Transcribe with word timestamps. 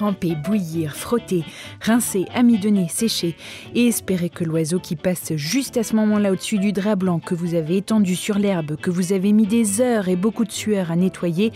Tremper, 0.00 0.34
bouillir, 0.34 0.96
frotter, 0.96 1.44
rincer, 1.82 2.24
amidonner, 2.34 2.88
sécher 2.88 3.36
et 3.74 3.88
espérer 3.88 4.30
que 4.30 4.44
l'oiseau 4.44 4.78
qui 4.78 4.96
passe 4.96 5.34
juste 5.36 5.76
à 5.76 5.82
ce 5.82 5.94
moment-là 5.96 6.32
au-dessus 6.32 6.56
du 6.56 6.72
drap 6.72 6.96
blanc 6.96 7.18
que 7.18 7.34
vous 7.34 7.54
avez 7.54 7.76
étendu 7.76 8.16
sur 8.16 8.38
l'herbe, 8.38 8.76
que 8.76 8.90
vous 8.90 9.12
avez 9.12 9.32
mis 9.32 9.46
des 9.46 9.82
heures 9.82 10.08
et 10.08 10.16
beaucoup 10.16 10.46
de 10.46 10.52
sueur 10.52 10.90
à 10.90 10.96
nettoyer, 10.96 11.52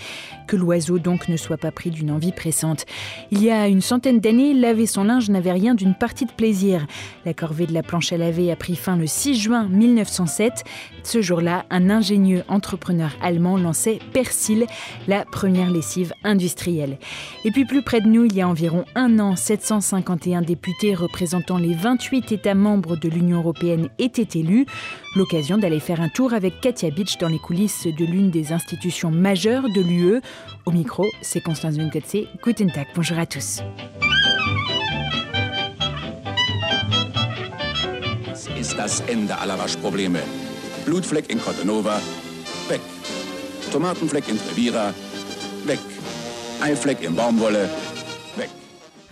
que 0.46 0.56
l'oiseau 0.56 0.98
donc 0.98 1.28
ne 1.30 1.38
soit 1.38 1.56
pas 1.56 1.70
pris 1.70 1.88
d'une 1.88 2.10
envie 2.10 2.32
pressante. 2.32 2.84
Il 3.30 3.42
y 3.42 3.50
a 3.50 3.66
une 3.66 3.80
centaine 3.80 4.20
d'années, 4.20 4.52
laver 4.52 4.84
son 4.84 5.04
linge 5.04 5.30
n'avait 5.30 5.52
rien 5.52 5.74
d'une 5.74 5.94
partie 5.94 6.26
de 6.26 6.32
plaisir. 6.32 6.86
La 7.24 7.32
corvée 7.32 7.64
de 7.64 7.72
la 7.72 7.82
planche 7.82 8.12
à 8.12 8.18
laver 8.18 8.52
a 8.52 8.56
pris 8.56 8.76
fin 8.76 8.98
le 8.98 9.06
6 9.06 9.36
juin 9.40 9.68
1907. 9.70 10.64
Ce 11.02 11.22
jour-là, 11.22 11.64
un 11.70 11.88
ingénieux 11.88 12.42
entrepreneur 12.48 13.10
allemand 13.22 13.56
lançait 13.56 14.00
Persil, 14.12 14.66
la 15.08 15.24
première 15.24 15.70
lessive 15.70 16.12
industrielle. 16.24 16.98
Et 17.46 17.50
puis 17.50 17.64
plus 17.64 17.80
près 17.80 18.02
de 18.02 18.06
nous, 18.06 18.33
il 18.34 18.38
y 18.38 18.40
a 18.40 18.48
environ 18.48 18.84
un 18.96 19.20
an, 19.20 19.36
751 19.36 20.42
députés 20.42 20.92
représentant 20.92 21.56
les 21.56 21.72
28 21.72 22.32
États 22.32 22.54
membres 22.54 22.96
de 22.96 23.08
l'Union 23.08 23.38
européenne 23.38 23.90
étaient 24.00 24.40
élus. 24.40 24.66
L'occasion 25.14 25.56
d'aller 25.56 25.78
faire 25.78 26.00
un 26.00 26.08
tour 26.08 26.34
avec 26.34 26.60
Katia 26.60 26.90
Beach 26.90 27.16
dans 27.18 27.28
les 27.28 27.38
coulisses 27.38 27.86
de 27.86 28.04
l'une 28.04 28.30
des 28.30 28.52
institutions 28.52 29.12
majeures 29.12 29.62
de 29.62 29.80
l'UE. 29.80 30.20
Au 30.66 30.72
micro, 30.72 31.06
c'est 31.22 31.40
Constance 31.40 31.76
Winkotze. 31.76 32.26
Guten 32.42 32.72
Tag, 32.72 32.88
bonjour 32.96 33.18
à 33.20 33.26
tous. 33.26 33.62
Das 38.26 38.48
ist. 38.58 38.74
Blutfleck 40.84 41.32
in 41.32 41.38
Cottonova, 41.38 42.00
weg. 42.68 42.80
Tomatenfleck 43.70 44.28
in 44.28 44.36
Trevira, 44.36 44.92
weg. 45.66 45.78
Eifleck 46.62 47.04
in 47.04 47.14
Baumwolle. 47.14 47.93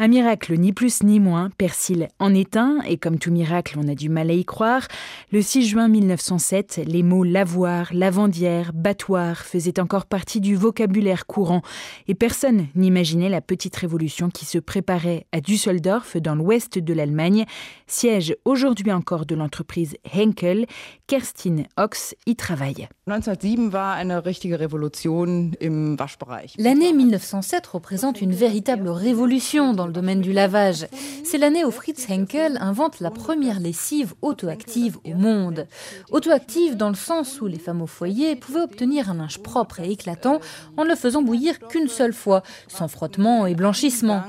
Un 0.04 0.08
miracle, 0.08 0.58
ni 0.58 0.72
plus 0.72 1.04
ni 1.04 1.20
moins, 1.20 1.48
Persil 1.58 2.08
en 2.18 2.34
est 2.34 2.56
un, 2.56 2.80
et 2.88 2.96
comme 2.96 3.20
tout 3.20 3.30
miracle, 3.30 3.78
on 3.80 3.86
a 3.86 3.94
du 3.94 4.08
mal 4.08 4.30
à 4.30 4.32
y 4.32 4.44
croire. 4.44 4.88
Le 5.30 5.40
6 5.40 5.64
juin 5.64 5.86
1907, 5.86 6.80
les 6.88 7.04
mots 7.04 7.22
lavoir, 7.22 7.86
lavandière, 7.92 8.72
battoir 8.74 9.36
faisaient 9.36 9.78
encore 9.78 10.06
partie 10.06 10.40
du 10.40 10.56
vocabulaire 10.56 11.24
courant, 11.24 11.62
et 12.08 12.16
personne 12.16 12.66
n'imaginait 12.74 13.28
la 13.28 13.40
petite 13.40 13.76
révolution 13.76 14.28
qui 14.28 14.44
se 14.44 14.58
préparait 14.58 15.24
à 15.30 15.40
Düsseldorf, 15.40 16.16
dans 16.16 16.34
l'ouest 16.34 16.80
de 16.80 16.92
l'Allemagne, 16.92 17.44
siège 17.86 18.34
aujourd'hui 18.44 18.90
encore 18.90 19.24
de 19.24 19.36
l'entreprise 19.36 19.94
Henkel. 20.12 20.66
Kerstin 21.06 21.62
Ox 21.76 22.16
y 22.26 22.34
travaille. 22.34 22.88
1907 23.06 23.72
war 23.72 23.96
eine 23.98 24.24
richtige 24.24 24.54
Revolution 24.54 25.52
im 25.60 25.96
Waschbereich. 25.96 26.54
L'année 26.58 26.92
1907 26.92 27.66
représente 27.66 28.20
une 28.20 28.32
véritable 28.32 28.88
révolution 28.88 29.74
dans 29.74 29.86
le 29.86 29.91
domaine 29.92 30.20
du 30.20 30.32
lavage. 30.32 30.86
C'est 31.24 31.38
l'année 31.38 31.64
où 31.64 31.70
Fritz 31.70 32.06
Henkel 32.10 32.58
invente 32.60 33.00
la 33.00 33.10
première 33.10 33.60
lessive 33.60 34.14
auto-active 34.22 34.98
au 35.04 35.14
monde. 35.14 35.66
Auto-active 36.10 36.76
dans 36.76 36.88
le 36.88 36.94
sens 36.94 37.40
où 37.40 37.46
les 37.46 37.58
femmes 37.58 37.82
au 37.82 37.86
foyer 37.86 38.34
pouvaient 38.36 38.62
obtenir 38.62 39.10
un 39.10 39.14
linge 39.14 39.38
propre 39.38 39.80
et 39.80 39.90
éclatant 39.90 40.40
en 40.76 40.84
ne 40.84 40.88
le 40.88 40.96
faisant 40.96 41.22
bouillir 41.22 41.58
qu'une 41.68 41.88
seule 41.88 42.12
fois, 42.12 42.42
sans 42.68 42.88
frottement 42.88 43.46
et 43.46 43.54
blanchissement. 43.54 44.22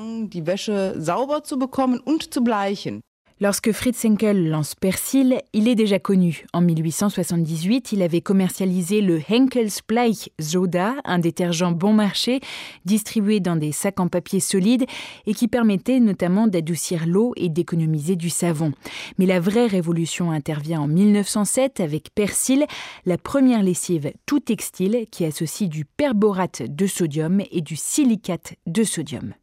Lorsque 3.41 3.71
Fritz 3.71 4.05
Henkel 4.05 4.49
lance 4.49 4.75
Persil, 4.75 5.41
il 5.53 5.67
est 5.67 5.75
déjà 5.75 5.99
connu. 5.99 6.45
En 6.53 6.61
1878, 6.61 7.91
il 7.91 8.01
avait 8.01 8.21
commercialisé 8.21 9.01
le 9.01 9.19
Henkel's 9.29 9.81
Bleich 9.87 10.31
Soda, 10.39 10.93
un 11.03 11.19
détergent 11.19 11.71
bon 11.71 11.93
marché, 11.93 12.39
distribué 12.85 13.39
dans 13.39 13.55
des 13.55 13.71
sacs 13.71 13.99
en 13.99 14.07
papier 14.07 14.39
solide 14.39 14.85
et 15.25 15.33
qui 15.33 15.47
permettait 15.47 15.99
notamment 15.99 16.47
d'adoucir 16.47 17.05
l'eau 17.07 17.33
et 17.35 17.49
d'économiser 17.49 18.15
du 18.15 18.29
savon. 18.29 18.71
Mais 19.17 19.25
la 19.25 19.39
vraie 19.39 19.67
révolution 19.67 20.31
intervient 20.31 20.81
en 20.81 20.87
1907 20.87 21.79
avec 21.79 22.13
Persil, 22.13 22.65
la 23.05 23.17
première 23.17 23.63
lessive 23.63 24.13
tout 24.25 24.39
textile 24.39 25.05
qui 25.11 25.25
associe 25.25 25.69
du 25.69 25.85
perborate 25.85 26.61
de 26.61 26.87
sodium 26.87 27.41
et 27.51 27.61
du 27.61 27.75
silicate 27.75 28.53
de 28.67 28.83
sodium. 28.83 29.33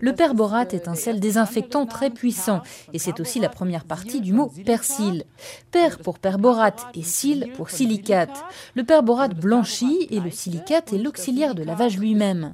Le 0.00 0.10
perborate 0.12 0.74
est 0.74 0.88
un 0.88 0.94
sel 0.94 1.20
désinfectant 1.20 1.86
très 1.86 2.10
puissant 2.10 2.62
et 2.92 2.98
c'est 2.98 3.20
aussi 3.20 3.40
la 3.40 3.48
première 3.48 3.84
partie 3.84 4.20
du 4.20 4.32
mot 4.32 4.52
persil. 4.66 5.24
Per 5.70 5.96
pour 6.02 6.18
perborate 6.18 6.86
et 6.94 7.02
sil 7.02 7.48
pour 7.56 7.70
silicate. 7.70 8.44
Le 8.74 8.84
perborate 8.84 9.34
blanchit 9.34 10.06
et 10.10 10.20
le 10.20 10.30
silicate 10.30 10.92
est 10.92 10.98
l'auxiliaire 10.98 11.54
de 11.54 11.62
lavage 11.62 11.98
lui-même. 11.98 12.52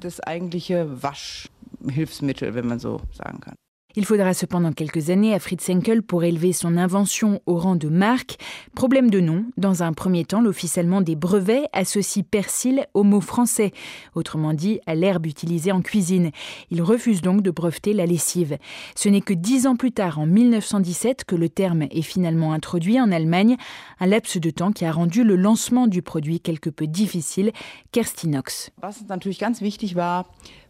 Il 3.97 4.05
faudra 4.05 4.35
cependant 4.35 4.73
quelques 4.73 5.09
années 5.09 5.33
à 5.33 5.39
Fritz 5.39 5.67
Henkel 5.71 6.03
pour 6.03 6.23
élever 6.23 6.53
son 6.53 6.77
invention 6.77 7.41
au 7.47 7.57
rang 7.57 7.75
de 7.75 7.89
marque. 7.89 8.37
Problème 8.75 9.09
de 9.09 9.19
nom. 9.19 9.45
Dans 9.57 9.81
un 9.81 9.91
premier 9.91 10.23
temps, 10.23 10.39
l'office 10.39 10.77
allemand 10.77 11.01
des 11.01 11.15
brevets 11.15 11.67
associe 11.73 12.23
persil 12.23 12.85
au 12.93 13.01
mot 13.01 13.21
français, 13.21 13.71
autrement 14.13 14.53
dit 14.53 14.79
à 14.85 14.93
l'herbe 14.93 15.25
utilisée 15.25 15.71
en 15.71 15.81
cuisine. 15.81 16.29
Il 16.69 16.83
refuse 16.83 17.23
donc 17.23 17.41
de 17.41 17.49
breveter 17.49 17.93
la 17.93 18.05
lessive. 18.05 18.59
Ce 18.95 19.09
n'est 19.09 19.19
que 19.19 19.33
dix 19.33 19.65
ans 19.65 19.75
plus 19.75 19.91
tard, 19.91 20.19
en 20.19 20.27
1917, 20.27 21.25
que 21.25 21.35
le 21.35 21.49
terme 21.49 21.87
est 21.89 22.03
finalement 22.03 22.53
introduit 22.53 23.01
en 23.01 23.11
Allemagne, 23.11 23.57
un 23.99 24.05
laps 24.05 24.37
de 24.37 24.51
temps 24.51 24.73
qui 24.73 24.85
a 24.85 24.91
rendu 24.91 25.23
le 25.23 25.35
lancement 25.35 25.87
du 25.87 26.03
produit 26.03 26.39
quelque 26.39 26.69
peu 26.69 26.85
difficile. 26.85 27.51
Kerstinox. 27.91 28.69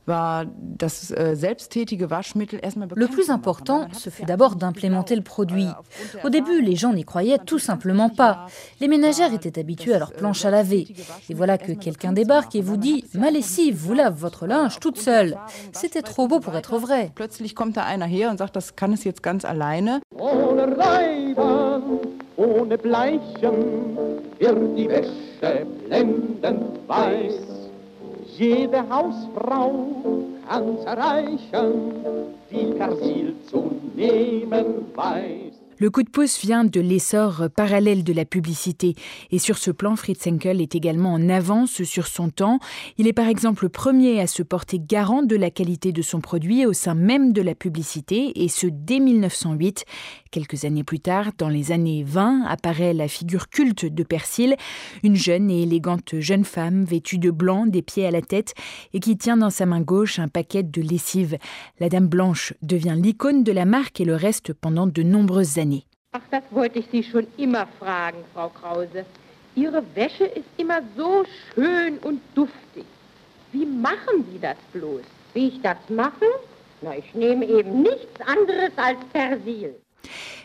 Äh, 0.08 0.46
Le 2.96 3.08
plus 3.08 3.30
important, 3.30 3.88
ce 3.92 4.10
fut 4.10 4.24
d'abord 4.24 4.56
d'implémenter 4.56 5.16
le 5.16 5.22
produit. 5.22 5.68
Au 6.24 6.30
début, 6.30 6.62
les 6.62 6.76
gens 6.76 6.94
n'y 6.94 7.04
croyaient 7.04 7.40
tout 7.40 7.60
simplement 7.60 8.10
pas. 8.10 8.46
Les 8.80 8.88
ménagères 8.88 9.34
étaient 9.34 9.60
habituées 9.60 9.96
à 9.96 10.00
leur 10.00 10.14
planche 10.14 10.46
à 10.46 10.50
laver. 10.52 10.88
Et 11.30 11.34
voilà 11.34 11.58
que 11.58 11.74
quelqu'un 11.74 12.14
débarque 12.14 12.56
et 12.56 12.62
vous 12.62 12.78
dit 12.78 13.04
Ma 13.14 13.32
lessive 13.32 13.76
vous 13.76 13.94
lave 13.94 14.16
votre 14.16 14.48
linge 14.48 14.80
toute 14.80 14.98
seule. 14.98 15.38
C'était 15.74 16.02
trop 16.02 16.28
beau 16.28 16.40
pour 16.40 16.56
être 16.56 16.78
vrai. 16.78 17.12
Jede 28.38 28.84
Hausfrau 28.88 30.28
kann's 30.48 30.86
erreichen, 30.86 31.94
zu 33.50 33.72
nehmen 33.96 34.86
weiß. 34.96 35.58
Le 35.80 35.92
coup 35.92 36.02
de 36.02 36.10
pouce 36.10 36.40
vient 36.40 36.64
de 36.64 36.82
l'essor 36.82 37.50
parallèle 37.56 38.04
de 38.04 38.12
la 38.12 38.26
publicité. 38.26 38.96
Et 39.30 39.38
sur 39.38 39.60
ce 39.60 39.70
plan, 39.70 39.96
Fritz 39.96 40.26
Henkel 40.26 40.60
est 40.60 40.74
également 40.74 41.14
en 41.14 41.30
avance 41.30 41.84
sur 41.84 42.08
son 42.08 42.30
temps. 42.30 42.58
Il 42.98 43.08
est 43.08 43.14
par 43.14 43.28
exemple 43.28 43.66
le 43.66 43.70
premier 43.70 44.20
à 44.20 44.26
se 44.26 44.42
porter 44.42 44.80
garant 44.80 45.22
de 45.22 45.36
la 45.36 45.52
qualité 45.52 45.92
de 45.92 46.02
son 46.02 46.20
produit 46.20 46.66
au 46.66 46.74
sein 46.74 46.96
même 46.96 47.32
de 47.32 47.44
la 47.44 47.54
publicité, 47.54 48.44
et 48.44 48.48
ce 48.48 48.66
dès 48.66 49.00
1908. 49.00 49.86
Quelques 50.32 50.66
années 50.66 50.84
plus 50.84 51.00
tard, 51.00 51.32
dans 51.38 51.50
les 51.50 51.72
années 51.72 52.04
20, 52.04 52.46
apparaît 52.48 52.94
la 52.94 53.08
figure 53.08 53.50
culte 53.50 53.86
de 53.86 54.04
Persil, 54.04 54.56
une 55.04 55.16
jeune 55.16 55.50
et 55.50 55.64
élégante 55.64 56.20
jeune 56.20 56.44
femme 56.44 56.84
vêtue 56.84 57.18
de 57.18 57.32
blanc 57.32 57.66
des 57.66 57.82
pieds 57.82 58.06
à 58.06 58.12
la 58.12 58.22
tête 58.22 58.54
et 58.94 59.00
qui 59.00 59.18
tient 59.18 59.38
dans 59.38 59.50
sa 59.50 59.66
main 59.66 59.82
gauche 59.82 60.20
un 60.20 60.28
paquet 60.28 60.64
de 60.64 60.82
lessive. 60.82 61.38
La 61.80 61.90
Dame 61.90 62.08
Blanche 62.08 62.54
devient 62.62 62.96
l'icône 62.96 63.44
de 63.44 63.52
la 63.52 63.66
marque 63.66 64.02
et 64.02 64.06
le 64.06 64.16
reste 64.16 64.54
pendant 64.54 64.88
de 64.88 65.04
nombreuses 65.04 65.58
années. 65.58 65.86
Ach, 66.14 66.22
das 66.32 66.44
wollte 66.52 66.80
ich 66.80 66.88
Sie 66.92 67.04
schon 67.04 67.28
immer 67.38 67.68
fragen, 67.80 68.20
Frau 68.34 68.50
Krause. 68.50 69.06
Ihre 69.56 69.84
Wäsche 69.96 70.26
ist 70.26 70.48
immer 70.58 70.82
so 70.96 71.24
schön 71.54 71.98
und 72.00 72.22
duftig. 72.36 72.86
Wie 73.52 73.66
machen 73.66 74.26
Sie 74.32 74.40
das 74.40 74.58
bloß? 74.72 75.02
Wie 75.34 75.48
ich 75.48 75.62
das 75.62 75.78
mache? 75.90 76.26
Na, 76.82 76.96
ich 76.96 77.14
nehme 77.14 77.46
eben 77.46 77.82
nichts 77.82 78.22
anderes 78.26 78.72
als 78.78 79.00
Persil. 79.12 79.76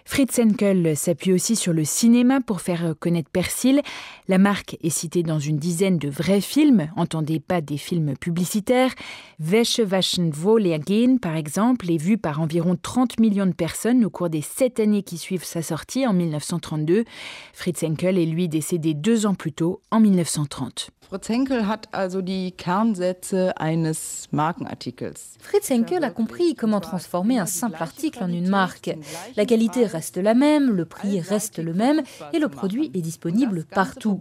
Fritz 0.05 0.39
Henkel 0.39 0.97
s'appuie 0.97 1.33
aussi 1.33 1.57
sur 1.57 1.73
le 1.73 1.85
cinéma 1.85 2.41
pour 2.41 2.61
faire 2.61 2.95
connaître 2.99 3.31
Persil. 3.31 3.83
La 4.29 4.39
marque 4.39 4.77
est 4.85 4.91
citée 4.91 5.25
dans 5.25 5.41
une 5.41 5.57
dizaine 5.57 5.99
de 5.99 6.09
vrais 6.09 6.41
films, 6.41 6.89
entendez 6.97 7.41
pas 7.41 7.61
des 7.61 7.77
films 7.77 8.17
publicitaires. 8.17 8.93
Wäsche 9.41 9.81
waschen 9.81 10.31
Wohlergehen, 10.33 11.19
par 11.19 11.35
exemple, 11.35 11.91
est 11.91 11.97
vu 11.97 12.19
par 12.19 12.41
environ 12.41 12.77
30 12.81 13.19
millions 13.19 13.47
de 13.47 13.53
personnes 13.53 14.05
au 14.05 14.11
cours 14.11 14.31
des 14.31 14.41
sept 14.41 14.79
années 14.79 15.03
qui 15.03 15.19
suivent 15.19 15.45
sa 15.45 15.61
sortie 15.61 16.07
en 16.07 16.13
1932. 16.13 17.05
Fritz 17.53 17.83
Henkel 17.83 18.17
est 18.17 18.27
lui 18.27 18.49
décédé 18.49 18.95
deux 18.95 19.27
ans 19.27 19.35
plus 19.35 19.53
tôt, 19.53 19.81
en 19.91 19.99
1930. 19.99 20.91
Fritz 21.09 21.29
Henkel 21.29 21.69
hat 21.69 21.89
also 21.93 22.23
die 22.23 22.53
Kernsätze 22.53 23.53
eines 23.61 23.93
Markenartikels. 24.31 25.37
Fritz 25.41 25.71
Henkel 25.71 26.05
a 26.05 26.11
compris 26.11 26.55
comment 26.55 26.81
transformer 26.81 27.39
un 27.39 27.47
simple 27.47 27.83
article 27.83 28.23
en 28.23 28.29
une 28.29 28.49
marque. 28.49 28.91
La 29.37 29.45
qualité 29.45 29.85
reste 29.85 30.17
la 30.17 30.33
même, 30.33 30.71
le 30.71 30.87
prix 30.87 31.21
reste 31.21 31.59
le 31.59 31.75
même 31.75 32.03
et 32.33 32.39
le 32.39 32.49
produit 32.49 32.91
est 32.95 33.03
disponible 33.03 33.65
partout. 33.65 34.12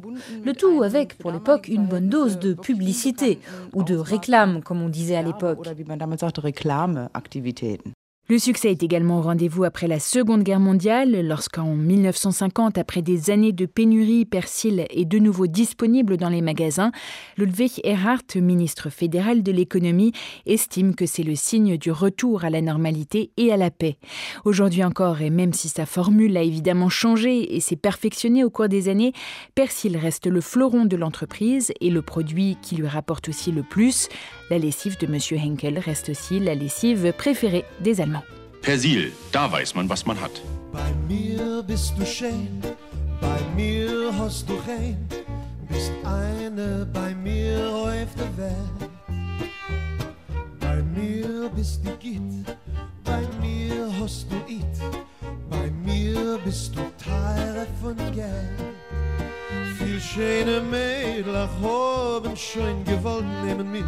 Le 0.43 0.53
tout 0.53 0.83
avec, 0.83 1.17
pour 1.17 1.31
l'époque, 1.31 1.67
une 1.67 1.85
bonne 1.85 2.09
dose 2.09 2.39
de 2.39 2.53
publicité 2.53 3.39
ou 3.73 3.83
de 3.83 3.95
réclame, 3.95 4.61
comme 4.63 4.81
on 4.81 4.89
disait 4.89 5.15
à 5.15 5.21
l'époque. 5.21 5.67
Le 8.31 8.39
succès 8.39 8.71
est 8.71 8.81
également 8.81 9.19
au 9.19 9.21
rendez-vous 9.23 9.65
après 9.65 9.89
la 9.89 9.99
Seconde 9.99 10.43
Guerre 10.43 10.61
mondiale, 10.61 11.27
lorsqu'en 11.27 11.75
1950, 11.75 12.77
après 12.77 13.01
des 13.01 13.29
années 13.29 13.51
de 13.51 13.65
pénurie, 13.65 14.23
Persil 14.23 14.85
est 14.89 15.03
de 15.03 15.19
nouveau 15.19 15.47
disponible 15.47 16.15
dans 16.15 16.29
les 16.29 16.39
magasins. 16.39 16.93
Ludwig 17.35 17.81
Erhard, 17.83 18.21
ministre 18.37 18.89
fédéral 18.89 19.43
de 19.43 19.51
l'économie, 19.51 20.13
estime 20.45 20.95
que 20.95 21.05
c'est 21.05 21.23
le 21.23 21.35
signe 21.35 21.75
du 21.75 21.91
retour 21.91 22.45
à 22.45 22.49
la 22.49 22.61
normalité 22.61 23.31
et 23.35 23.51
à 23.51 23.57
la 23.57 23.69
paix. 23.69 23.97
Aujourd'hui 24.45 24.85
encore, 24.85 25.19
et 25.19 25.29
même 25.29 25.51
si 25.51 25.67
sa 25.67 25.85
formule 25.85 26.37
a 26.37 26.41
évidemment 26.41 26.87
changé 26.87 27.53
et 27.53 27.59
s'est 27.59 27.75
perfectionnée 27.75 28.45
au 28.45 28.49
cours 28.49 28.69
des 28.69 28.87
années, 28.87 29.11
Persil 29.55 29.97
reste 29.97 30.27
le 30.27 30.39
fleuron 30.39 30.85
de 30.85 30.95
l'entreprise 30.95 31.73
et 31.81 31.89
le 31.89 32.01
produit 32.01 32.55
qui 32.61 32.77
lui 32.77 32.87
rapporte 32.87 33.27
aussi 33.27 33.51
le 33.51 33.63
plus. 33.63 34.07
La 34.49 34.57
lessive 34.57 34.97
de 34.97 35.05
M. 35.05 35.17
Henkel 35.43 35.79
reste 35.79 36.07
aussi 36.07 36.39
la 36.39 36.55
lessive 36.55 37.11
préférée 37.17 37.65
des 37.81 37.99
Allemands. 37.99 38.20
Persil, 38.61 39.11
da 39.31 39.51
weiß 39.51 39.73
man, 39.73 39.89
was 39.89 40.05
man 40.05 40.19
hat. 40.21 40.39
Bei 40.71 40.93
mir 41.07 41.63
bist 41.63 41.93
du 41.97 42.05
schön, 42.05 42.61
bei 43.19 43.39
mir 43.55 44.13
hast 44.17 44.47
du 44.47 44.53
rein, 44.67 45.07
bist 45.67 45.91
eine 46.03 46.87
bei 46.93 47.15
mir 47.15 47.57
auf 47.69 48.13
der 48.15 48.37
Welt. 48.37 48.91
Bei 50.59 50.83
mir 50.95 51.49
bist 51.55 51.85
du 51.85 51.91
Git, 51.97 52.21
bei 53.03 53.21
mir 53.41 53.89
hast 53.99 54.27
du 54.31 54.35
It, 54.47 54.77
bei 55.49 55.71
mir 55.83 56.37
bist 56.45 56.75
du 56.75 56.81
Teile 57.03 57.65
von 57.81 57.95
Geld. 58.13 58.61
Viel 59.79 59.99
schöne 59.99 60.61
Mädel 60.61 61.49
haben 61.63 62.37
schon 62.37 62.83
gewollt 62.85 63.25
nehmen 63.43 63.71
mich 63.71 63.83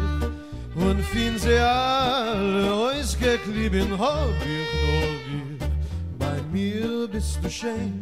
und 0.74 1.02
fin 1.02 1.38
sie 1.38 1.58
alle 1.58 2.72
ausgeklieben 2.72 3.98
hab 3.98 4.28
ich 4.40 4.68
nur 4.82 5.58
dir. 5.58 5.68
Bei 6.18 6.42
mir 6.52 7.08
bist 7.08 7.38
du 7.42 7.50
schön, 7.50 8.00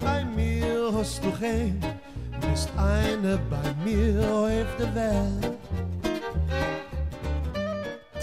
bei 0.00 0.24
mir 0.24 0.92
hast 0.92 1.22
du 1.24 1.28
rein, 1.42 1.80
bist 2.40 2.70
eine 2.76 3.38
bei 3.50 3.74
mir 3.84 4.20
auf 4.30 4.76
der 4.78 4.94
Welt. 4.94 5.63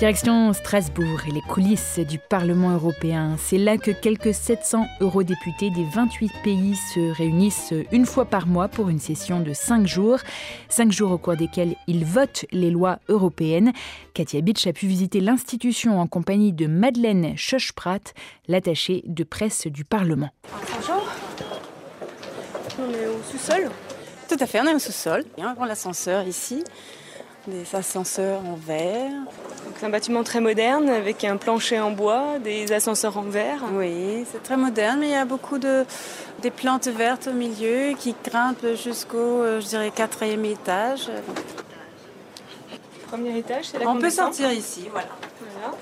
Direction 0.01 0.51
Strasbourg 0.51 1.27
et 1.27 1.31
les 1.31 1.41
coulisses 1.41 1.99
du 1.99 2.17
Parlement 2.17 2.71
européen. 2.71 3.35
C'est 3.37 3.59
là 3.59 3.77
que 3.77 3.91
quelques 3.91 4.33
700 4.33 4.87
eurodéputés 4.99 5.69
des 5.69 5.83
28 5.93 6.31
pays 6.43 6.75
se 6.91 7.15
réunissent 7.15 7.75
une 7.91 8.07
fois 8.07 8.25
par 8.25 8.47
mois 8.47 8.67
pour 8.67 8.89
une 8.89 8.97
session 8.97 9.41
de 9.41 9.53
5 9.53 9.85
jours. 9.85 10.17
5 10.69 10.91
jours 10.91 11.11
au 11.11 11.19
cours 11.19 11.35
desquels 11.35 11.75
ils 11.85 12.03
votent 12.03 12.47
les 12.51 12.71
lois 12.71 12.97
européennes. 13.09 13.73
Katia 14.15 14.41
Bitch 14.41 14.65
a 14.65 14.73
pu 14.73 14.87
visiter 14.87 15.19
l'institution 15.19 15.99
en 15.99 16.07
compagnie 16.07 16.51
de 16.51 16.65
Madeleine 16.65 17.37
Schochprat, 17.37 17.99
l'attachée 18.47 19.03
de 19.05 19.23
presse 19.23 19.67
du 19.67 19.85
Parlement. 19.85 20.31
Bonjour. 20.51 21.07
On 22.79 22.91
est 22.91 23.05
au 23.05 23.21
sous-sol 23.31 23.69
Tout 24.27 24.37
à 24.39 24.47
fait, 24.47 24.61
on 24.61 24.65
est 24.65 24.73
au 24.73 24.79
sous-sol. 24.79 25.25
On 25.37 25.53
prend 25.53 25.65
l'ascenseur 25.65 26.25
ici, 26.25 26.63
des 27.47 27.75
ascenseurs 27.75 28.39
en 28.41 28.55
verre. 28.55 29.11
C'est 29.79 29.85
un 29.85 29.89
bâtiment 29.89 30.23
très 30.23 30.41
moderne 30.41 30.89
avec 30.89 31.23
un 31.23 31.37
plancher 31.37 31.79
en 31.79 31.91
bois, 31.91 32.37
des 32.43 32.71
ascenseurs 32.71 33.17
en 33.17 33.23
verre. 33.23 33.63
Oui, 33.73 34.25
c'est 34.31 34.43
très 34.43 34.57
moderne, 34.57 34.99
mais 34.99 35.07
il 35.07 35.11
y 35.11 35.15
a 35.15 35.25
beaucoup 35.25 35.57
de 35.57 35.85
des 36.41 36.51
plantes 36.51 36.87
vertes 36.87 37.27
au 37.27 37.33
milieu 37.33 37.93
qui 37.99 38.15
grimpent 38.23 38.75
jusqu'au, 38.75 39.17
euh, 39.17 39.61
je 39.61 39.67
dirais, 39.67 39.91
quatrième 39.95 40.43
étage. 40.45 41.09
Premier 43.07 43.37
étage, 43.37 43.65
c'est 43.65 43.79
là 43.79 43.85
On 43.87 43.97
peut 43.99 44.09
sortir 44.09 44.51
ici, 44.51 44.87
voilà. 44.91 45.09
Voilà. 45.53 45.77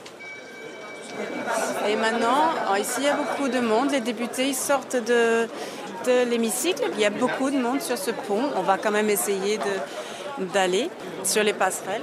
Et 1.90 1.96
maintenant, 1.96 2.52
alors 2.62 2.78
ici, 2.78 2.96
il 3.00 3.04
y 3.06 3.08
a 3.10 3.16
beaucoup 3.16 3.48
de 3.50 3.60
monde. 3.60 3.92
Les 3.92 4.00
députés 4.02 4.48
ils 4.50 4.56
sortent 4.56 4.96
de, 4.96 5.48
de 6.06 6.30
l'hémicycle. 6.30 6.84
Il 6.94 7.00
y 7.00 7.06
a 7.06 7.10
beaucoup 7.10 7.52
de 7.52 7.58
monde 7.58 7.82
sur 7.82 7.98
ce 7.98 8.12
pont. 8.12 8.44
On 8.56 8.62
va 8.62 8.78
quand 8.78 8.92
même 8.92 9.10
essayer 9.10 9.58
de- 9.58 9.64
d'aller 10.54 10.90
sur 11.24 11.44
les 11.44 11.54
passerelles. 11.54 12.02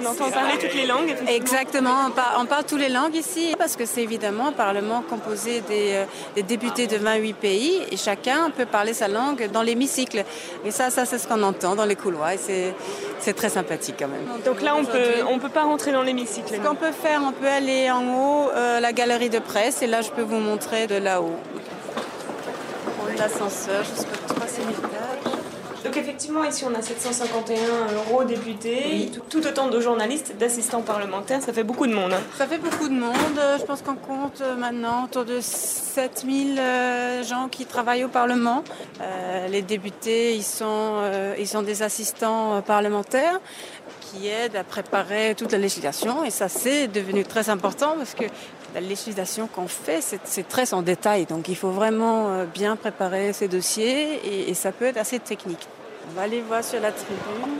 On 0.00 0.06
entend 0.06 0.30
parler 0.30 0.56
toutes 0.58 0.74
les 0.74 0.86
langues. 0.86 1.14
Exactement, 1.28 2.06
on, 2.06 2.10
par- 2.12 2.38
on 2.40 2.46
parle 2.46 2.64
tous 2.64 2.78
les 2.78 2.88
langues 2.88 3.14
ici 3.14 3.54
parce 3.58 3.76
que 3.76 3.84
c'est 3.84 4.02
évidemment 4.02 4.48
un 4.48 4.52
parlement 4.52 5.02
composé 5.08 5.60
des, 5.60 5.90
euh, 5.92 6.04
des 6.34 6.42
députés 6.42 6.86
de 6.86 6.96
28 6.96 7.34
pays 7.34 7.82
et 7.90 7.98
chacun 7.98 8.48
peut 8.56 8.64
parler 8.64 8.94
sa 8.94 9.06
langue 9.08 9.50
dans 9.52 9.60
l'hémicycle. 9.60 10.24
Et 10.64 10.70
ça, 10.70 10.88
ça 10.88 11.04
c'est 11.04 11.18
ce 11.18 11.28
qu'on 11.28 11.42
entend 11.42 11.74
dans 11.74 11.84
les 11.84 11.94
couloirs 11.94 12.30
et 12.30 12.38
c'est- 12.38 12.74
c'est 13.20 13.34
très 13.34 13.50
sympathique 13.50 13.96
quand 13.98 14.08
même. 14.08 14.24
Donc 14.46 14.62
là, 14.62 14.74
on 14.76 14.84
peut, 14.86 15.24
on 15.30 15.38
peut 15.38 15.50
pas 15.50 15.64
rentrer 15.64 15.92
dans 15.92 16.02
l'hémicycle. 16.02 16.54
Ce 16.54 16.66
qu'on 16.66 16.74
peut 16.74 16.90
faire, 16.92 17.20
on 17.22 17.32
peut 17.32 17.46
aller 17.48 17.90
en 17.90 18.02
haut, 18.14 18.48
euh, 18.56 18.80
la 18.80 18.94
galerie 18.94 19.28
de 19.28 19.40
presse, 19.40 19.82
et 19.82 19.86
là 19.86 20.00
je 20.00 20.10
peux 20.10 20.22
vous 20.22 20.38
montrer 20.40 20.86
de 20.86 20.94
là-haut. 20.96 21.36
Prendre 22.96 23.18
l'ascenseur 23.18 23.84
jusqu'au 23.84 24.34
troisième 24.34 24.70
étage. 24.70 25.41
Donc 25.84 25.96
effectivement, 25.96 26.44
ici, 26.44 26.64
on 26.64 26.74
a 26.74 26.82
751 26.82 27.56
eurodéputés, 27.96 28.82
Oui. 28.88 29.10
tout, 29.12 29.22
tout 29.40 29.46
autant 29.46 29.68
de 29.68 29.80
journalistes, 29.80 30.34
d'assistants 30.38 30.82
parlementaires. 30.82 31.40
Ça 31.42 31.52
fait 31.52 31.64
beaucoup 31.64 31.86
de 31.86 31.92
monde. 31.94 32.12
hein. 32.12 32.20
Ça 32.38 32.46
fait 32.46 32.58
beaucoup 32.58 32.88
de 32.88 32.94
monde. 32.94 33.38
Euh, 33.38 33.58
Je 33.58 33.64
pense 33.64 33.82
qu'on 33.82 33.96
compte 33.96 34.40
euh, 34.42 34.54
maintenant 34.56 35.04
autour 35.04 35.24
de 35.24 35.40
7000 35.40 36.58
euh, 36.58 37.22
gens 37.24 37.48
qui 37.48 37.66
travaillent 37.66 38.04
au 38.04 38.08
Parlement. 38.08 38.62
Euh, 39.00 39.48
les 39.48 39.62
députés, 39.62 40.34
ils 40.34 40.44
sont, 40.44 40.64
euh, 41.02 41.34
ils 41.38 41.48
sont 41.48 41.62
des 41.62 41.82
assistants 41.82 42.54
euh, 42.56 42.60
parlementaires 42.60 43.40
qui 44.12 44.28
aident 44.28 44.56
à 44.56 44.64
préparer 44.64 45.34
toute 45.36 45.52
la 45.52 45.58
législation. 45.58 46.24
Et 46.24 46.30
ça, 46.30 46.48
c'est 46.48 46.88
devenu 46.88 47.24
très 47.24 47.48
important 47.50 47.94
parce 47.96 48.14
que 48.14 48.24
la 48.74 48.80
législation 48.80 49.46
qu'on 49.46 49.68
fait, 49.68 50.00
c'est- 50.00 50.48
très 50.48 50.74
en 50.74 50.82
détail. 50.82 51.26
Donc 51.26 51.48
il 51.48 51.56
faut 51.56 51.70
vraiment 51.70 52.28
euh, 52.30 52.44
bien 52.44 52.76
préparer 52.76 53.32
ces 53.32 53.48
dossiers 53.48 54.14
et, 54.26 54.50
et 54.50 54.54
ça 54.54 54.72
peut 54.72 54.86
être 54.86 54.96
assez 54.98 55.18
technique. 55.18 55.66
On 56.10 56.14
va 56.16 56.22
aller 56.22 56.40
voir 56.40 56.62
sur 56.64 56.80
la 56.80 56.90
tribune. 56.92 57.58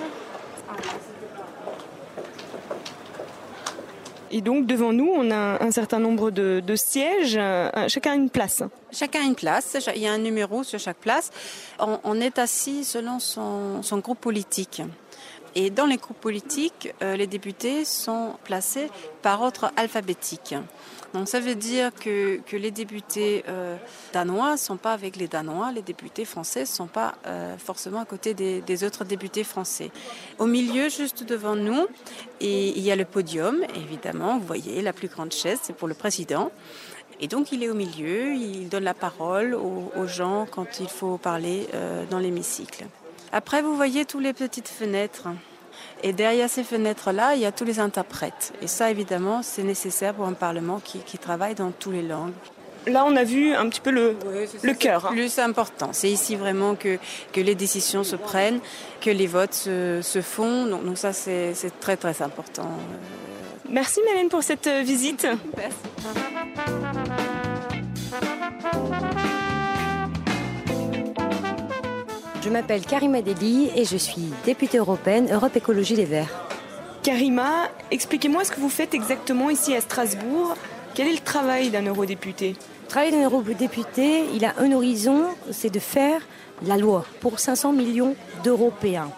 Et 4.34 4.40
donc, 4.40 4.66
devant 4.66 4.94
nous, 4.94 5.12
on 5.14 5.30
a 5.30 5.62
un 5.62 5.70
certain 5.70 5.98
nombre 5.98 6.30
de, 6.30 6.62
de 6.66 6.74
sièges, 6.74 7.36
euh, 7.38 7.68
chacun 7.88 8.14
une 8.14 8.30
place. 8.30 8.62
Chacun 8.90 9.20
a 9.20 9.24
une 9.24 9.34
place, 9.34 9.76
il 9.94 10.00
y 10.02 10.06
a 10.06 10.12
un 10.12 10.16
numéro 10.18 10.64
sur 10.64 10.78
chaque 10.78 10.96
place. 10.96 11.30
On, 11.78 11.98
on 12.02 12.18
est 12.18 12.38
assis 12.38 12.82
selon 12.84 13.18
son, 13.18 13.82
son 13.82 13.98
groupe 13.98 14.18
politique. 14.20 14.80
Et 15.54 15.70
dans 15.70 15.86
les 15.86 15.98
groupes 15.98 16.20
politiques, 16.20 16.94
euh, 17.02 17.16
les 17.16 17.26
députés 17.26 17.84
sont 17.84 18.36
placés 18.44 18.88
par 19.20 19.42
ordre 19.42 19.70
alphabétique. 19.76 20.54
Donc 21.12 21.28
ça 21.28 21.40
veut 21.40 21.54
dire 21.54 21.90
que, 21.94 22.40
les 22.52 22.70
députés 22.70 23.44
euh, 23.48 23.76
danois 24.14 24.52
ne 24.52 24.56
sont 24.56 24.78
pas 24.78 24.94
avec 24.94 25.16
les 25.16 25.28
Danois, 25.28 25.70
les 25.70 25.82
députés 25.82 26.24
français 26.24 26.60
ne 26.60 26.66
sont 26.66 26.86
pas 26.86 27.16
euh, 27.26 27.58
forcément 27.58 28.00
à 28.00 28.06
côté 28.06 28.32
des, 28.32 28.84
autres 28.84 29.04
députés 29.04 29.44
français. 29.44 29.90
Au 30.38 30.46
milieu, 30.46 30.88
juste 30.88 31.22
devant 31.22 31.54
nous, 31.54 31.86
il 32.40 32.78
y 32.78 32.90
a 32.90 32.96
le 32.96 33.04
podium, 33.04 33.62
évidemment, 33.76 34.38
vous 34.38 34.46
voyez, 34.46 34.80
la 34.80 34.94
plus 34.94 35.08
grande 35.08 35.32
chaise, 35.32 35.58
c'est 35.62 35.76
pour 35.76 35.86
le 35.86 35.94
président. 35.94 36.50
Et 37.20 37.28
donc 37.28 37.52
il 37.52 37.62
est 37.62 37.68
au 37.68 37.74
milieu, 37.74 38.32
il 38.32 38.70
donne 38.70 38.84
la 38.84 38.94
parole 38.94 39.54
aux, 39.54 40.06
gens 40.06 40.46
quand 40.50 40.80
il 40.80 40.88
faut 40.88 41.18
parler 41.18 41.68
dans 42.10 42.18
l'hémicycle. 42.18 42.86
Après, 43.32 43.62
vous 43.62 43.74
voyez 43.76 44.04
toutes 44.04 44.22
les 44.22 44.32
petites 44.34 44.68
fenêtres. 44.68 45.28
Et 46.02 46.12
derrière 46.12 46.50
ces 46.50 46.64
fenêtres-là, 46.64 47.34
il 47.34 47.40
y 47.40 47.46
a 47.46 47.52
tous 47.52 47.64
les 47.64 47.80
interprètes. 47.80 48.52
Et 48.60 48.66
ça, 48.66 48.90
évidemment, 48.90 49.42
c'est 49.42 49.62
nécessaire 49.62 50.14
pour 50.14 50.26
un 50.26 50.32
Parlement 50.34 50.80
qui, 50.84 50.98
qui 50.98 51.16
travaille 51.18 51.54
dans 51.54 51.70
toutes 51.70 51.94
les 51.94 52.02
langues. 52.02 52.32
Là, 52.86 53.04
on 53.06 53.14
a 53.14 53.22
vu 53.22 53.54
un 53.54 53.68
petit 53.68 53.80
peu 53.80 53.90
le, 53.92 54.16
le 54.62 54.74
cœur. 54.74 55.06
hein. 55.06 55.10
Plus 55.12 55.38
important. 55.38 55.90
C'est 55.92 56.10
ici 56.10 56.34
vraiment 56.34 56.74
que, 56.74 56.98
que 57.32 57.40
les 57.40 57.54
décisions 57.54 58.02
se 58.02 58.16
prennent, 58.16 58.58
que 59.00 59.10
les 59.10 59.28
votes 59.28 59.54
se, 59.54 60.00
se 60.02 60.20
font. 60.20 60.66
Donc, 60.66 60.84
donc 60.84 60.98
ça, 60.98 61.12
c'est 61.12 61.54
c'est 61.54 61.78
très, 61.78 61.96
très 61.96 62.20
important. 62.22 62.68
Merci 63.70 64.00
Mélène 64.04 64.28
pour 64.28 64.42
cette 64.42 64.66
euh, 64.66 64.82
visite. 64.82 65.26
Merci. 65.56 66.81
M'appelle 72.52 72.84
Karima 72.84 73.22
Deli 73.22 73.70
et 73.74 73.86
je 73.86 73.96
suis 73.96 74.30
députée 74.44 74.76
européenne 74.76 75.28
Europe 75.32 75.56
Écologie 75.56 75.96
Les 75.96 76.04
Verts. 76.04 76.28
Karima, 77.02 77.70
expliquez-moi 77.90 78.44
ce 78.44 78.52
que 78.52 78.60
vous 78.60 78.68
faites 78.68 78.94
exactement 78.94 79.48
ici 79.48 79.74
à 79.74 79.80
Strasbourg. 79.80 80.54
Quel 80.94 81.08
est 81.08 81.14
le 81.14 81.18
travail 81.18 81.70
d'un 81.70 81.82
eurodéputé? 81.82 82.54
Le 82.82 82.88
travail 82.88 83.10
d'un 83.10 83.24
eurodéputé, 83.24 84.24
il 84.34 84.44
a 84.44 84.52
un 84.58 84.70
horizon, 84.70 85.24
c'est 85.50 85.72
de 85.72 85.78
faire 85.78 86.20
la 86.66 86.76
loi 86.76 87.06
pour 87.20 87.40
500 87.40 87.72
millions 87.72 88.14
d'Européens. 88.44 89.10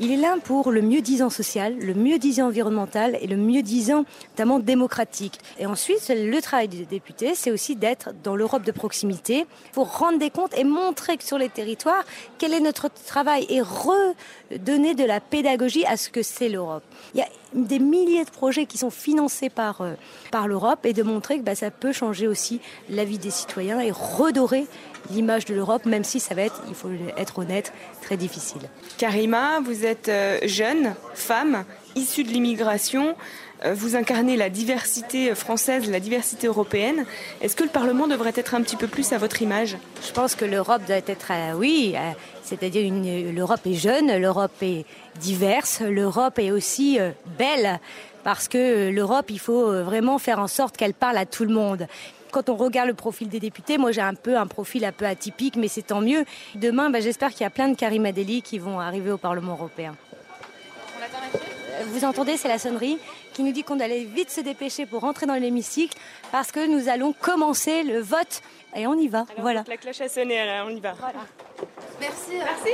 Il 0.00 0.10
est 0.10 0.16
là 0.16 0.36
pour 0.42 0.72
le 0.72 0.82
mieux-disant 0.82 1.30
social, 1.30 1.76
le 1.78 1.94
mieux-disant 1.94 2.46
environnemental 2.46 3.16
et 3.20 3.28
le 3.28 3.36
mieux-disant 3.36 4.04
notamment 4.30 4.58
démocratique. 4.58 5.38
Et 5.60 5.66
ensuite, 5.66 6.08
le 6.08 6.40
travail 6.40 6.66
du 6.66 6.84
député, 6.84 7.36
c'est 7.36 7.52
aussi 7.52 7.76
d'être 7.76 8.10
dans 8.24 8.34
l'Europe 8.34 8.64
de 8.64 8.72
proximité 8.72 9.46
pour 9.72 9.98
rendre 9.98 10.18
des 10.18 10.30
comptes 10.30 10.56
et 10.58 10.64
montrer 10.64 11.16
que 11.16 11.22
sur 11.22 11.38
les 11.38 11.48
territoires, 11.48 12.04
quel 12.38 12.54
est 12.54 12.60
notre 12.60 12.88
travail 12.88 13.46
et 13.48 13.60
redonner 13.62 14.96
de 14.96 15.04
la 15.04 15.20
pédagogie 15.20 15.84
à 15.86 15.96
ce 15.96 16.10
que 16.10 16.22
c'est 16.22 16.48
l'Europe. 16.48 16.82
Il 17.14 17.20
y 17.20 17.22
a 17.22 17.28
des 17.54 17.78
milliers 17.78 18.24
de 18.24 18.30
projets 18.30 18.66
qui 18.66 18.78
sont 18.78 18.90
financés 18.90 19.48
par, 19.48 19.80
euh, 19.80 19.92
par 20.32 20.48
l'Europe 20.48 20.84
et 20.86 20.92
de 20.92 21.04
montrer 21.04 21.38
que 21.38 21.44
bah, 21.44 21.54
ça 21.54 21.70
peut 21.70 21.92
changer 21.92 22.26
aussi 22.26 22.60
la 22.88 23.04
vie 23.04 23.18
des 23.18 23.30
citoyens 23.30 23.78
et 23.78 23.92
redorer 23.92 24.66
l'image 25.10 25.44
de 25.44 25.54
l'Europe, 25.54 25.84
même 25.86 26.04
si 26.04 26.20
ça 26.20 26.34
va 26.34 26.42
être, 26.42 26.62
il 26.68 26.74
faut 26.74 26.88
être 27.16 27.38
honnête, 27.38 27.72
très 28.02 28.16
difficile. 28.16 28.62
Karima, 28.98 29.60
vous 29.60 29.83
êtes 29.86 30.08
euh, 30.08 30.38
jeune, 30.44 30.94
femme, 31.14 31.64
issue 31.96 32.24
de 32.24 32.28
l'immigration. 32.28 33.16
Euh, 33.64 33.74
vous 33.74 33.96
incarnez 33.96 34.36
la 34.36 34.50
diversité 34.50 35.34
française, 35.34 35.90
la 35.90 36.00
diversité 36.00 36.46
européenne. 36.46 37.04
Est-ce 37.40 37.56
que 37.56 37.62
le 37.62 37.68
Parlement 37.70 38.06
devrait 38.06 38.32
être 38.34 38.54
un 38.54 38.62
petit 38.62 38.76
peu 38.76 38.86
plus 38.86 39.12
à 39.12 39.18
votre 39.18 39.42
image? 39.42 39.76
Je 40.06 40.12
pense 40.12 40.34
que 40.34 40.44
l'Europe 40.44 40.82
doit 40.86 40.96
être, 40.96 41.30
euh, 41.30 41.52
oui, 41.54 41.94
c'est-à-dire 42.42 42.92
l'Europe 43.32 43.60
est 43.66 43.74
jeune, 43.74 44.16
l'Europe 44.16 44.62
est 44.62 44.84
diverse, 45.20 45.80
l'Europe 45.80 46.38
est 46.38 46.50
aussi 46.50 46.98
belle 47.38 47.80
parce 48.22 48.48
que 48.48 48.90
l'Europe, 48.90 49.26
il 49.28 49.38
faut 49.38 49.82
vraiment 49.82 50.18
faire 50.18 50.38
en 50.38 50.46
sorte 50.46 50.76
qu'elle 50.76 50.94
parle 50.94 51.18
à 51.18 51.26
tout 51.26 51.44
le 51.44 51.52
monde 51.52 51.86
quand 52.34 52.48
on 52.48 52.56
regarde 52.56 52.88
le 52.88 52.94
profil 52.94 53.28
des 53.28 53.38
députés, 53.38 53.78
moi 53.78 53.92
j'ai 53.92 54.00
un 54.00 54.14
peu 54.14 54.36
un 54.36 54.48
profil 54.48 54.84
un 54.84 54.90
peu 54.90 55.06
atypique, 55.06 55.54
mais 55.54 55.68
c'est 55.68 55.82
tant 55.82 56.00
mieux. 56.00 56.24
Demain, 56.56 56.90
bah, 56.90 56.98
j'espère 56.98 57.30
qu'il 57.30 57.42
y 57.42 57.46
a 57.46 57.50
plein 57.50 57.68
de 57.68 57.76
Karim 57.76 58.04
Adeli 58.06 58.42
qui 58.42 58.58
vont 58.58 58.80
arriver 58.80 59.12
au 59.12 59.18
Parlement 59.18 59.52
européen. 59.52 59.94
Vous 61.86 62.04
entendez, 62.04 62.36
c'est 62.36 62.48
la 62.48 62.58
sonnerie 62.58 62.98
qui 63.34 63.44
nous 63.44 63.52
dit 63.52 63.62
qu'on 63.62 63.78
allait 63.78 64.04
vite 64.04 64.30
se 64.30 64.40
dépêcher 64.40 64.84
pour 64.84 65.02
rentrer 65.02 65.26
dans 65.26 65.34
l'hémicycle 65.34 65.96
parce 66.32 66.50
que 66.50 66.66
nous 66.66 66.88
allons 66.88 67.12
commencer 67.12 67.84
le 67.84 68.00
vote 68.00 68.42
et 68.74 68.88
on 68.88 68.94
y 68.94 69.06
va. 69.06 69.26
voilà. 69.38 69.62
La 69.68 69.76
cloche 69.76 70.00
a 70.00 70.08
sonné, 70.08 70.60
on 70.66 70.70
y 70.70 70.80
va. 70.80 70.94
Merci. 72.00 72.32
Merci. 72.38 72.70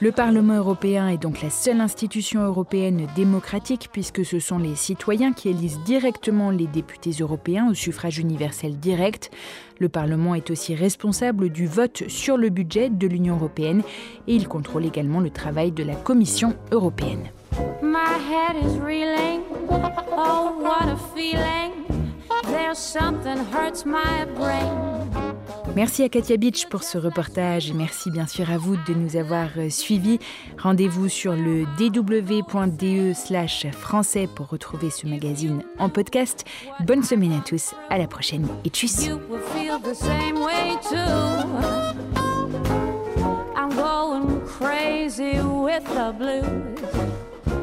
Le 0.00 0.12
Parlement 0.12 0.54
européen 0.54 1.08
est 1.08 1.18
donc 1.18 1.42
la 1.42 1.50
seule 1.50 1.80
institution 1.80 2.44
européenne 2.44 3.08
démocratique 3.16 3.88
puisque 3.92 4.24
ce 4.24 4.38
sont 4.38 4.58
les 4.58 4.76
citoyens 4.76 5.32
qui 5.32 5.48
élisent 5.48 5.80
directement 5.80 6.50
les 6.50 6.68
députés 6.68 7.10
européens 7.18 7.68
au 7.68 7.74
suffrage 7.74 8.18
universel 8.18 8.78
direct. 8.78 9.32
Le 9.80 9.88
Parlement 9.88 10.36
est 10.36 10.50
aussi 10.50 10.76
responsable 10.76 11.50
du 11.50 11.66
vote 11.66 12.04
sur 12.06 12.36
le 12.36 12.48
budget 12.48 12.90
de 12.90 13.08
l'Union 13.08 13.34
européenne 13.34 13.82
et 14.28 14.34
il 14.34 14.46
contrôle 14.46 14.86
également 14.86 15.18
le 15.18 15.30
travail 15.30 15.72
de 15.72 15.82
la 15.82 15.96
Commission 15.96 16.54
européenne. 16.70 17.30
My 17.82 18.18
head 18.30 18.56
is 18.56 18.78
reeling. 18.78 19.42
Oh, 20.16 20.60
what 20.60 20.88
a 20.88 20.96
feeling. 21.12 21.72
There's 22.44 22.78
something 22.78 23.38
hurts 23.52 23.84
my 23.84 24.26
brain. 24.36 25.17
Merci 25.78 26.02
à 26.02 26.08
Katia 26.08 26.36
Beach 26.36 26.66
pour 26.66 26.82
ce 26.82 26.98
reportage 26.98 27.70
et 27.70 27.72
merci 27.72 28.10
bien 28.10 28.26
sûr 28.26 28.50
à 28.50 28.58
vous 28.58 28.74
de 28.74 28.94
nous 28.94 29.14
avoir 29.14 29.46
euh, 29.58 29.70
suivis. 29.70 30.18
Rendez-vous 30.60 31.08
sur 31.08 31.36
le 31.36 31.66
dw.de 31.78 33.12
slash 33.12 33.64
français 33.70 34.28
pour 34.34 34.48
retrouver 34.48 34.90
ce 34.90 35.06
magazine 35.06 35.62
en 35.78 35.88
podcast. 35.88 36.44
Bonne 36.80 37.04
semaine 37.04 37.32
à 37.32 37.44
tous, 37.46 37.76
à 37.90 37.96
la 37.96 38.08
prochaine 38.08 38.48
et 38.64 38.70
tchuss 38.70 39.08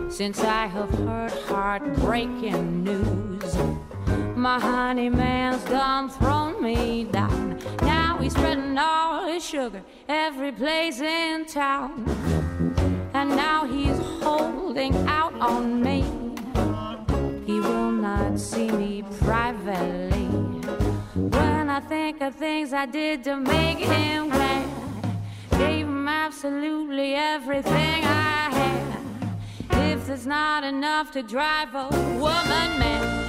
Since 0.10 0.40
I 0.40 0.68
have 0.68 0.90
heard 1.00 1.32
heartbreaking 1.50 2.86
news 2.86 3.95
My 4.46 4.60
honey 4.60 5.10
man's 5.10 5.64
done 5.64 6.08
thrown 6.08 6.62
me 6.62 7.06
down. 7.06 7.60
Now 7.82 8.20
he's 8.20 8.34
spreading 8.34 8.78
all 8.78 9.26
his 9.26 9.44
sugar 9.44 9.82
every 10.08 10.52
place 10.52 11.00
in 11.00 11.48
town. 11.48 12.06
And 13.16 13.30
now 13.32 13.66
he's 13.66 13.98
holding 14.22 14.94
out 15.08 15.34
on 15.40 15.82
me. 15.82 16.04
He 17.48 17.60
will 17.60 17.90
not 17.90 18.40
see 18.40 18.70
me 18.70 19.04
privately. 19.22 20.28
When 21.16 21.68
I 21.68 21.80
think 21.80 22.22
of 22.22 22.36
things 22.36 22.72
I 22.72 22.86
did 22.86 23.24
to 23.24 23.38
make 23.38 23.80
him 23.80 24.30
glad 24.30 24.70
Gave 25.58 25.88
him 25.88 26.08
absolutely 26.08 27.16
everything 27.16 28.04
I 28.06 28.52
had. 28.60 29.92
If 29.92 30.06
there's 30.06 30.28
not 30.28 30.64
enough 30.64 31.10
to 31.14 31.24
drive 31.24 31.74
a 31.74 31.88
woman 32.20 32.70
mad 32.78 33.25